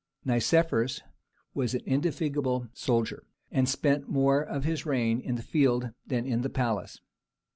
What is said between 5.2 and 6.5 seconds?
the field than in the